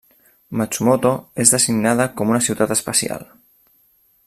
[0.61, 1.11] Matsumoto
[1.43, 3.29] és designada com una ciutat especial.